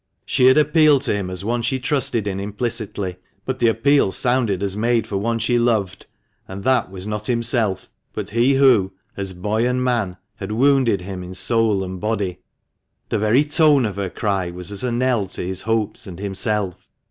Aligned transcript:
She 0.25 0.47
had 0.47 0.57
appealed 0.57 1.03
to 1.03 1.13
him 1.13 1.29
as 1.29 1.45
one 1.45 1.61
she 1.61 1.77
trusted 1.77 2.25
in 2.25 2.39
implicitly; 2.39 3.17
but 3.45 3.59
the 3.59 3.67
appeal 3.67 4.11
sounded 4.11 4.63
as 4.63 4.75
made 4.75 5.05
for 5.05 5.17
one 5.17 5.37
she 5.37 5.59
loved, 5.59 6.07
and 6.47 6.63
that 6.63 6.89
was 6.89 7.05
not 7.05 7.27
himself, 7.27 7.87
but 8.11 8.31
he 8.31 8.55
who, 8.55 8.93
as 9.15 9.33
boy 9.33 9.67
and 9.67 9.83
man, 9.83 10.17
had 10.37 10.53
wounded 10.53 11.01
him 11.01 11.21
in 11.21 11.35
soul 11.35 11.83
and 11.83 12.01
body. 12.01 12.39
The 13.09 13.19
very 13.19 13.43
tone 13.45 13.85
of 13.85 13.97
her 13.97 14.09
cry 14.09 14.49
was 14.49 14.71
as 14.71 14.83
a 14.83 14.91
knell 14.91 15.27
to 15.27 15.45
his 15.45 15.61
hopes 15.61 16.07
and 16.07 16.17
himself. 16.17 16.87